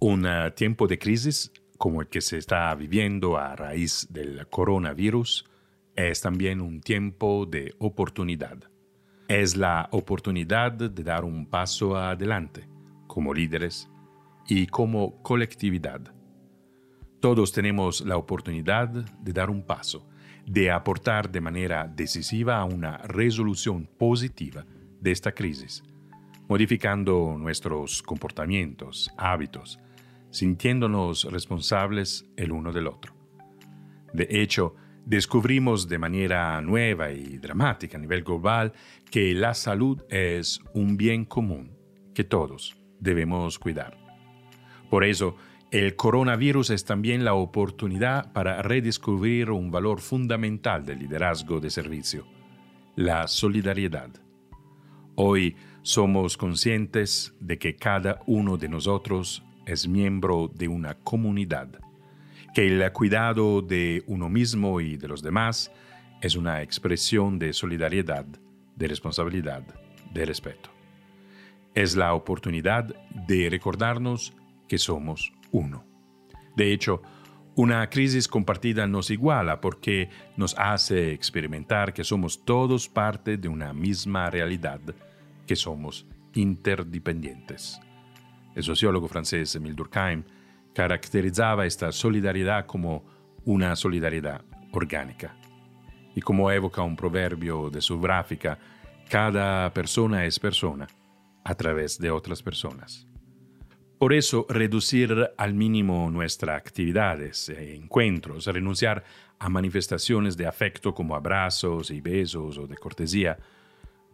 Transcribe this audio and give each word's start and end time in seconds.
Un 0.00 0.26
eh, 0.26 0.52
tiempo 0.52 0.86
de 0.86 0.96
crisis 0.96 1.50
como 1.76 2.00
el 2.00 2.06
que 2.06 2.20
se 2.20 2.38
está 2.38 2.72
viviendo 2.76 3.36
a 3.36 3.56
raíz 3.56 4.06
del 4.10 4.46
coronavirus 4.46 5.44
es 5.96 6.20
también 6.20 6.60
un 6.60 6.80
tiempo 6.80 7.46
de 7.46 7.74
oportunidad. 7.78 8.58
Es 9.26 9.56
la 9.56 9.88
oportunidad 9.90 10.70
de 10.70 11.02
dar 11.02 11.24
un 11.24 11.46
paso 11.46 11.96
adelante 11.96 12.68
como 13.08 13.34
líderes 13.34 13.90
y 14.46 14.68
como 14.68 15.20
colectividad. 15.22 16.14
Todos 17.18 17.50
tenemos 17.50 18.00
la 18.02 18.16
oportunidad 18.16 18.88
de 18.88 19.32
dar 19.32 19.50
un 19.50 19.64
paso, 19.64 20.08
de 20.46 20.70
aportar 20.70 21.28
de 21.28 21.40
manera 21.40 21.88
decisiva 21.88 22.58
a 22.58 22.64
una 22.64 22.98
resolución 22.98 23.88
positiva 23.98 24.64
de 25.00 25.10
esta 25.10 25.32
crisis, 25.32 25.82
modificando 26.48 27.36
nuestros 27.36 28.00
comportamientos, 28.00 29.10
hábitos, 29.16 29.80
sintiéndonos 30.30 31.24
responsables 31.30 32.28
el 32.36 32.52
uno 32.52 32.72
del 32.72 32.86
otro. 32.86 33.14
De 34.12 34.26
hecho, 34.30 34.74
descubrimos 35.04 35.88
de 35.88 35.98
manera 35.98 36.60
nueva 36.60 37.10
y 37.10 37.38
dramática 37.38 37.96
a 37.96 38.00
nivel 38.00 38.22
global 38.22 38.72
que 39.10 39.34
la 39.34 39.54
salud 39.54 40.02
es 40.10 40.60
un 40.74 40.96
bien 40.96 41.24
común 41.24 41.76
que 42.14 42.24
todos 42.24 42.76
debemos 43.00 43.58
cuidar. 43.58 43.96
Por 44.90 45.04
eso, 45.04 45.36
el 45.70 45.96
coronavirus 45.96 46.70
es 46.70 46.84
también 46.84 47.24
la 47.24 47.34
oportunidad 47.34 48.32
para 48.32 48.62
redescubrir 48.62 49.50
un 49.50 49.70
valor 49.70 50.00
fundamental 50.00 50.84
del 50.84 51.00
liderazgo 51.00 51.60
de 51.60 51.70
servicio, 51.70 52.26
la 52.96 53.28
solidaridad. 53.28 54.10
Hoy 55.14 55.56
somos 55.82 56.36
conscientes 56.36 57.34
de 57.40 57.58
que 57.58 57.76
cada 57.76 58.20
uno 58.26 58.56
de 58.56 58.68
nosotros 58.68 59.44
es 59.68 59.86
miembro 59.86 60.50
de 60.52 60.66
una 60.66 60.94
comunidad, 60.94 61.68
que 62.54 62.66
el 62.66 62.90
cuidado 62.92 63.60
de 63.60 64.02
uno 64.06 64.30
mismo 64.30 64.80
y 64.80 64.96
de 64.96 65.08
los 65.08 65.22
demás 65.22 65.70
es 66.22 66.36
una 66.36 66.62
expresión 66.62 67.38
de 67.38 67.52
solidaridad, 67.52 68.24
de 68.76 68.88
responsabilidad, 68.88 69.62
de 70.12 70.24
respeto. 70.24 70.70
Es 71.74 71.96
la 71.96 72.14
oportunidad 72.14 72.94
de 73.26 73.50
recordarnos 73.50 74.32
que 74.66 74.78
somos 74.78 75.32
uno. 75.52 75.84
De 76.56 76.72
hecho, 76.72 77.02
una 77.54 77.90
crisis 77.90 78.26
compartida 78.26 78.86
nos 78.86 79.10
iguala 79.10 79.60
porque 79.60 80.08
nos 80.36 80.56
hace 80.58 81.12
experimentar 81.12 81.92
que 81.92 82.04
somos 82.04 82.42
todos 82.44 82.88
parte 82.88 83.36
de 83.36 83.48
una 83.48 83.74
misma 83.74 84.30
realidad, 84.30 84.80
que 85.46 85.56
somos 85.56 86.06
interdependientes. 86.34 87.80
El 88.58 88.64
sociólogo 88.64 89.06
francés 89.06 89.54
Emile 89.54 89.76
Durkheim 89.76 90.24
caracterizaba 90.74 91.64
esta 91.64 91.92
solidaridad 91.92 92.66
como 92.66 93.04
una 93.44 93.76
solidaridad 93.76 94.44
orgánica. 94.72 95.36
Y 96.16 96.20
como 96.20 96.50
evoca 96.50 96.82
un 96.82 96.96
proverbio 96.96 97.70
de 97.70 97.80
su 97.80 98.00
gráfica, 98.00 98.58
cada 99.08 99.72
persona 99.72 100.24
es 100.24 100.40
persona 100.40 100.88
a 101.44 101.54
través 101.54 102.00
de 102.00 102.10
otras 102.10 102.42
personas. 102.42 103.06
Por 103.96 104.12
eso, 104.12 104.44
reducir 104.48 105.30
al 105.38 105.54
mínimo 105.54 106.10
nuestras 106.10 106.58
actividades 106.58 107.50
e 107.50 107.76
encuentros, 107.76 108.46
renunciar 108.46 109.04
a 109.38 109.48
manifestaciones 109.48 110.36
de 110.36 110.48
afecto 110.48 110.92
como 110.92 111.14
abrazos 111.14 111.92
y 111.92 112.00
besos 112.00 112.58
o 112.58 112.66
de 112.66 112.76
cortesía, 112.76 113.38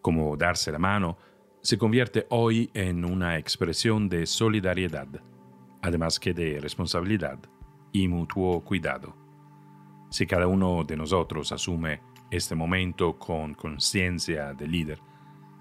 como 0.00 0.34
darse 0.34 0.72
la 0.72 0.78
mano, 0.78 1.18
se 1.62 1.76
convierte 1.76 2.26
hoy 2.30 2.70
en 2.72 3.04
una 3.04 3.36
expresión 3.38 4.08
de 4.08 4.26
solidaridad, 4.26 5.08
además 5.82 6.18
que 6.18 6.32
de 6.32 6.58
responsabilidad 6.58 7.38
y 7.92 8.08
mutuo 8.08 8.64
cuidado. 8.64 9.14
Si 10.10 10.26
cada 10.26 10.46
uno 10.46 10.84
de 10.84 10.96
nosotros 10.96 11.52
asume 11.52 12.00
este 12.30 12.54
momento 12.54 13.18
con 13.18 13.54
conciencia 13.54 14.54
de 14.54 14.66
líder, 14.66 15.00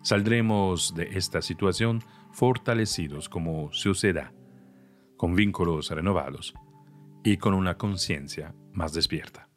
saldremos 0.01 0.93
de 0.95 1.09
esta 1.17 1.41
situación 1.41 2.01
fortalecidos 2.31 3.27
como 3.27 3.71
sociedad, 3.73 4.31
con 5.17 5.35
vínculos 5.35 5.91
renovados 5.91 6.53
y 7.23 7.37
con 7.37 7.53
una 7.53 7.77
conciencia 7.77 8.55
más 8.71 8.93
despierta. 8.93 9.48